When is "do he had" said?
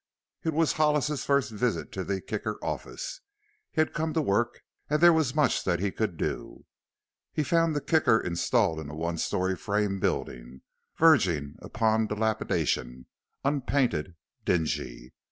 6.17-7.47